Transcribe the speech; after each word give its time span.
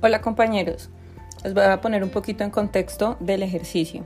Hola 0.00 0.20
compañeros, 0.20 0.90
les 1.42 1.54
voy 1.54 1.64
a 1.64 1.80
poner 1.80 2.04
un 2.04 2.10
poquito 2.10 2.44
en 2.44 2.50
contexto 2.50 3.16
del 3.18 3.42
ejercicio. 3.42 4.04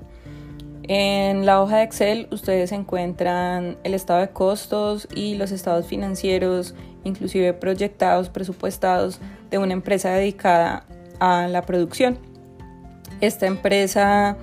En 0.84 1.44
la 1.44 1.60
hoja 1.60 1.76
de 1.76 1.82
Excel 1.82 2.28
ustedes 2.30 2.72
encuentran 2.72 3.76
el 3.84 3.92
estado 3.92 4.20
de 4.20 4.30
costos 4.30 5.06
y 5.14 5.34
los 5.34 5.50
estados 5.52 5.84
financieros, 5.84 6.74
inclusive 7.04 7.52
proyectados, 7.52 8.30
presupuestados 8.30 9.20
de 9.50 9.58
una 9.58 9.74
empresa 9.74 10.08
dedicada 10.12 10.86
a 11.20 11.46
la 11.48 11.60
producción. 11.60 12.16
Esta 13.20 13.44
empresa, 13.44 14.38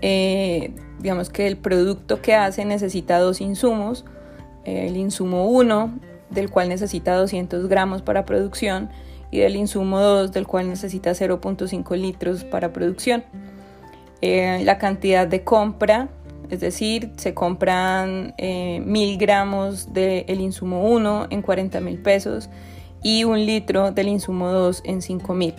eh, 0.00 0.76
digamos 1.00 1.28
que 1.28 1.48
el 1.48 1.56
producto 1.56 2.22
que 2.22 2.36
hace 2.36 2.64
necesita 2.64 3.18
dos 3.18 3.40
insumos. 3.40 4.04
El 4.64 4.96
insumo 4.96 5.48
1, 5.48 5.92
del 6.30 6.50
cual 6.50 6.68
necesita 6.68 7.16
200 7.16 7.68
gramos 7.68 8.02
para 8.02 8.24
producción, 8.24 8.90
y 9.34 9.40
del 9.40 9.56
insumo 9.56 9.98
2 9.98 10.30
del 10.30 10.46
cual 10.46 10.68
necesita 10.68 11.10
0.5 11.10 11.96
litros 11.96 12.44
para 12.44 12.72
producción. 12.72 13.24
Eh, 14.20 14.62
la 14.62 14.78
cantidad 14.78 15.26
de 15.26 15.42
compra, 15.42 16.08
es 16.50 16.60
decir, 16.60 17.10
se 17.16 17.34
compran 17.34 18.32
eh, 18.38 18.80
1000 18.86 19.18
gramos 19.18 19.92
del 19.92 20.40
insumo 20.40 20.88
1 20.88 21.26
en 21.30 21.42
40 21.42 21.80
mil 21.80 21.98
pesos 21.98 22.48
y 23.02 23.24
un 23.24 23.44
litro 23.44 23.90
del 23.90 24.06
insumo 24.06 24.52
2 24.52 24.82
en 24.84 25.02
5 25.02 25.34
mil. 25.34 25.54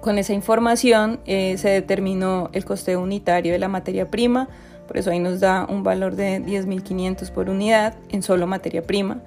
Con 0.00 0.18
esa 0.18 0.32
información 0.32 1.20
eh, 1.24 1.54
se 1.58 1.68
determinó 1.68 2.50
el 2.52 2.64
coste 2.64 2.96
unitario 2.96 3.52
de 3.52 3.60
la 3.60 3.68
materia 3.68 4.10
prima, 4.10 4.48
por 4.88 4.96
eso 4.96 5.12
ahí 5.12 5.20
nos 5.20 5.38
da 5.38 5.66
un 5.70 5.84
valor 5.84 6.16
de 6.16 6.42
10.500 6.42 7.30
por 7.30 7.48
unidad 7.48 7.94
en 8.08 8.24
solo 8.24 8.48
materia 8.48 8.82
prima. 8.82 9.20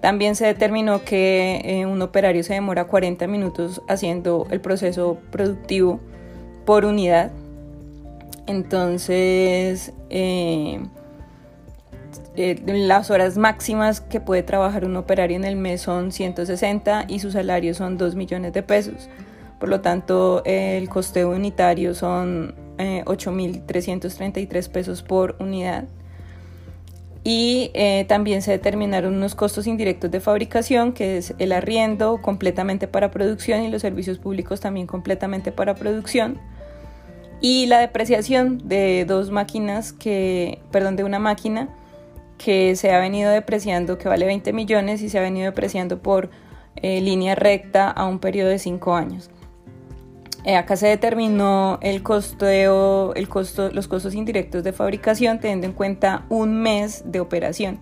También 0.00 0.36
se 0.36 0.46
determinó 0.46 1.04
que 1.04 1.60
eh, 1.64 1.86
un 1.86 2.00
operario 2.02 2.44
se 2.44 2.54
demora 2.54 2.84
40 2.84 3.26
minutos 3.26 3.82
haciendo 3.88 4.46
el 4.50 4.60
proceso 4.60 5.18
productivo 5.30 6.00
por 6.64 6.84
unidad. 6.84 7.32
Entonces, 8.46 9.92
eh, 10.08 10.80
eh, 12.36 12.62
las 12.64 13.10
horas 13.10 13.36
máximas 13.36 14.00
que 14.00 14.20
puede 14.20 14.44
trabajar 14.44 14.84
un 14.84 14.96
operario 14.96 15.36
en 15.36 15.44
el 15.44 15.56
mes 15.56 15.80
son 15.80 16.12
160 16.12 17.06
y 17.08 17.18
su 17.18 17.32
salario 17.32 17.74
son 17.74 17.98
2 17.98 18.14
millones 18.14 18.52
de 18.52 18.62
pesos. 18.62 19.08
Por 19.58 19.68
lo 19.68 19.80
tanto, 19.80 20.42
el 20.44 20.88
coste 20.88 21.24
unitario 21.24 21.92
son 21.92 22.54
8.333 22.78 24.68
pesos 24.70 25.02
por 25.02 25.34
unidad 25.40 25.86
y 27.30 27.70
eh, 27.74 28.06
también 28.08 28.40
se 28.40 28.52
determinaron 28.52 29.14
unos 29.14 29.34
costos 29.34 29.66
indirectos 29.66 30.10
de 30.10 30.18
fabricación, 30.18 30.94
que 30.94 31.18
es 31.18 31.34
el 31.38 31.52
arriendo 31.52 32.22
completamente 32.22 32.88
para 32.88 33.10
producción 33.10 33.62
y 33.64 33.68
los 33.68 33.82
servicios 33.82 34.16
públicos 34.16 34.60
también 34.60 34.86
completamente 34.86 35.52
para 35.52 35.74
producción. 35.74 36.40
Y 37.42 37.66
la 37.66 37.80
depreciación 37.80 38.66
de 38.66 39.04
dos 39.06 39.30
máquinas 39.30 39.92
que, 39.92 40.62
perdón, 40.70 40.96
de 40.96 41.04
una 41.04 41.18
máquina 41.18 41.68
que 42.38 42.74
se 42.76 42.92
ha 42.92 42.98
venido 42.98 43.30
depreciando, 43.30 43.98
que 43.98 44.08
vale 44.08 44.24
20 44.24 44.54
millones 44.54 45.02
y 45.02 45.10
se 45.10 45.18
ha 45.18 45.20
venido 45.20 45.44
depreciando 45.44 46.00
por 46.00 46.30
eh, 46.76 47.02
línea 47.02 47.34
recta 47.34 47.90
a 47.90 48.06
un 48.06 48.20
periodo 48.20 48.48
de 48.48 48.58
5 48.58 48.94
años. 48.94 49.28
Eh, 50.44 50.56
acá 50.56 50.76
se 50.76 50.86
determinó 50.86 51.78
el 51.82 52.02
costeo, 52.02 53.12
el 53.14 53.28
costo, 53.28 53.70
los 53.72 53.88
costos 53.88 54.14
indirectos 54.14 54.62
de 54.62 54.72
fabricación 54.72 55.40
teniendo 55.40 55.66
en 55.66 55.72
cuenta 55.72 56.24
un 56.28 56.62
mes 56.62 57.02
de 57.04 57.20
operación. 57.20 57.80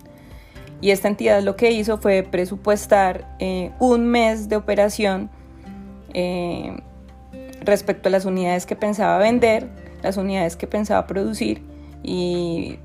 Y 0.80 0.90
esta 0.90 1.08
entidad 1.08 1.42
lo 1.42 1.56
que 1.56 1.70
hizo 1.70 1.98
fue 1.98 2.22
presupuestar 2.22 3.36
eh, 3.38 3.72
un 3.78 4.06
mes 4.06 4.48
de 4.48 4.56
operación 4.56 5.30
eh, 6.14 6.76
respecto 7.62 8.08
a 8.08 8.12
las 8.12 8.24
unidades 8.24 8.66
que 8.66 8.76
pensaba 8.76 9.18
vender, 9.18 9.68
las 10.02 10.16
unidades 10.16 10.56
que 10.56 10.66
pensaba 10.66 11.06
producir 11.06 11.62
y 12.02 12.78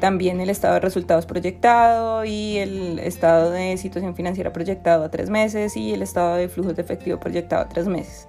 también 0.00 0.40
el 0.40 0.48
estado 0.48 0.74
de 0.74 0.80
resultados 0.80 1.26
proyectado 1.26 2.24
y 2.24 2.56
el 2.56 2.98
estado 2.98 3.50
de 3.50 3.76
situación 3.76 4.14
financiera 4.14 4.54
proyectado 4.54 5.04
a 5.04 5.10
tres 5.10 5.28
meses 5.28 5.76
y 5.76 5.92
el 5.92 6.00
estado 6.00 6.36
de 6.36 6.48
flujos 6.48 6.74
de 6.76 6.82
efectivo 6.82 7.20
proyectado 7.20 7.62
a 7.62 7.68
tres 7.68 7.86
meses. 7.86 8.26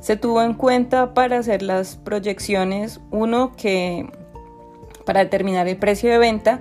Se 0.00 0.16
tuvo 0.16 0.42
en 0.42 0.54
cuenta 0.54 1.14
para 1.14 1.38
hacer 1.38 1.62
las 1.62 1.96
proyecciones, 1.96 3.00
uno, 3.10 3.52
que 3.56 4.10
para 5.04 5.20
determinar 5.20 5.66
el 5.68 5.76
precio 5.76 6.10
de 6.10 6.18
venta, 6.18 6.60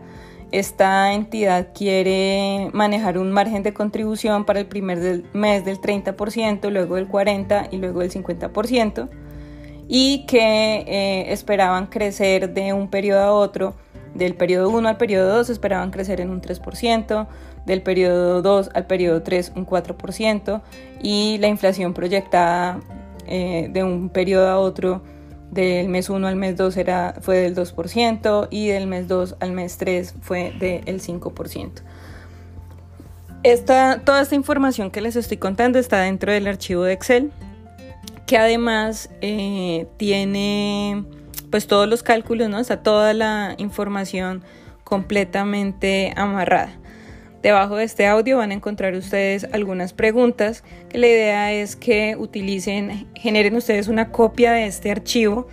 esta 0.51 1.13
entidad 1.13 1.69
quiere 1.73 2.69
manejar 2.73 3.17
un 3.17 3.31
margen 3.31 3.63
de 3.63 3.73
contribución 3.73 4.45
para 4.45 4.59
el 4.59 4.65
primer 4.65 5.23
mes 5.33 5.65
del 5.65 5.79
30%, 5.79 6.69
luego 6.71 6.95
del 6.95 7.09
40% 7.09 7.67
y 7.71 7.77
luego 7.77 7.99
del 7.99 8.11
50%, 8.11 9.09
y 9.89 10.25
que 10.25 10.85
eh, 10.87 11.33
esperaban 11.33 11.87
crecer 11.87 12.53
de 12.53 12.73
un 12.73 12.89
periodo 12.89 13.21
a 13.21 13.31
otro, 13.33 13.75
del 14.15 14.35
periodo 14.35 14.69
1 14.69 14.87
al 14.87 14.97
periodo 14.97 15.35
2 15.35 15.49
esperaban 15.49 15.91
crecer 15.91 16.21
en 16.21 16.29
un 16.29 16.41
3%, 16.41 17.27
del 17.65 17.81
periodo 17.81 18.41
2 18.41 18.69
al 18.73 18.87
periodo 18.87 19.21
3 19.21 19.51
un 19.55 19.65
4%, 19.65 20.61
y 21.03 21.37
la 21.39 21.47
inflación 21.47 21.93
proyectada 21.93 22.79
eh, 23.27 23.69
de 23.71 23.83
un 23.83 24.09
periodo 24.09 24.47
a 24.47 24.59
otro, 24.59 25.01
del 25.51 25.89
mes 25.89 26.09
1 26.09 26.27
al 26.27 26.35
mes 26.35 26.57
2 26.57 26.77
era, 26.77 27.15
fue 27.21 27.37
del 27.37 27.55
2% 27.55 28.47
y 28.51 28.67
del 28.67 28.87
mes 28.87 29.07
2 29.07 29.37
al 29.39 29.51
mes 29.51 29.77
3 29.77 30.15
fue 30.21 30.53
del 30.59 31.01
5%. 31.01 31.71
Esta, 33.43 34.01
toda 34.03 34.21
esta 34.21 34.35
información 34.35 34.91
que 34.91 34.99
les 34.99 35.15
estoy 35.15 35.37
contando 35.37 35.79
está 35.79 36.01
dentro 36.01 36.31
del 36.31 36.47
archivo 36.47 36.83
de 36.83 36.93
Excel, 36.93 37.31
que 38.25 38.37
además 38.37 39.09
eh, 39.21 39.87
tiene 39.97 41.05
pues 41.49 41.67
todos 41.67 41.87
los 41.87 42.03
cálculos, 42.03 42.49
¿no? 42.49 42.59
Está 42.59 42.83
toda 42.83 43.13
la 43.13 43.55
información 43.57 44.43
completamente 44.83 46.13
amarrada. 46.17 46.77
Debajo 47.41 47.75
de 47.75 47.83
este 47.83 48.07
audio 48.07 48.37
van 48.37 48.51
a 48.51 48.55
encontrar 48.55 48.93
ustedes 48.95 49.47
algunas 49.51 49.93
preguntas 49.93 50.63
que 50.89 50.97
la 50.97 51.07
idea 51.07 51.53
es 51.53 51.75
que 51.75 52.15
utilicen, 52.17 53.07
generen 53.15 53.55
ustedes 53.55 53.87
una 53.87 54.11
copia 54.11 54.53
de 54.53 54.65
este 54.65 54.89
archivo, 54.89 55.47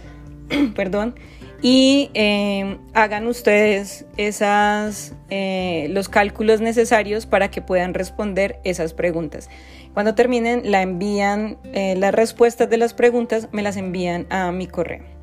perdón, 0.75 1.15
y 1.61 2.11
eh, 2.13 2.79
hagan 2.93 3.27
ustedes 3.27 4.05
esas, 4.17 5.15
eh, 5.31 5.87
los 5.91 6.09
cálculos 6.09 6.61
necesarios 6.61 7.27
para 7.27 7.51
que 7.51 7.63
puedan 7.63 7.95
responder 7.95 8.61
esas 8.65 8.93
preguntas. 8.93 9.49
Cuando 9.95 10.15
terminen, 10.15 10.71
la 10.71 10.83
envían, 10.83 11.57
eh, 11.73 11.95
las 11.97 12.15
respuestas 12.15 12.69
de 12.69 12.77
las 12.77 12.93
preguntas 12.93 13.49
me 13.53 13.63
las 13.63 13.77
envían 13.77 14.27
a 14.29 14.53
mi 14.53 14.67
correo. 14.67 15.14